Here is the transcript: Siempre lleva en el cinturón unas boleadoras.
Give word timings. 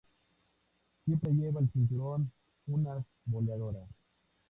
Siempre 1.05 1.31
lleva 1.31 1.59
en 1.59 1.65
el 1.67 1.71
cinturón 1.71 2.31
unas 2.65 3.05
boleadoras. 3.25 3.87